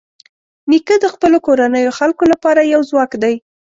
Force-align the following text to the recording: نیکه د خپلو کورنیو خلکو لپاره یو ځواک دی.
نیکه 0.69 0.95
د 1.03 1.05
خپلو 1.13 1.37
کورنیو 1.47 1.95
خلکو 1.99 2.23
لپاره 2.33 2.61
یو 2.73 2.81
ځواک 2.89 3.11
دی. 3.23 3.35